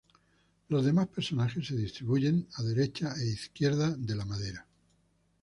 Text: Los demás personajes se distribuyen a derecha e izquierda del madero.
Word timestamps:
Los 0.69 0.83
demás 0.83 1.09
personajes 1.09 1.67
se 1.67 1.75
distribuyen 1.75 2.47
a 2.55 2.63
derecha 2.63 3.13
e 3.21 3.23
izquierda 3.27 3.91
del 3.95 4.25
madero. 4.25 4.63